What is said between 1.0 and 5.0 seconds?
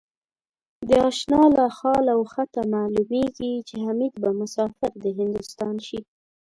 آشناله خال و خطه معلومېږي ـ چې حمیدبه مسافر